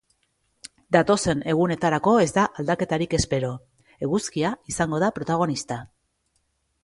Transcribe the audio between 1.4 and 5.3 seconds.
egunetarako ez da aldaketarik espero, eguzkia izango da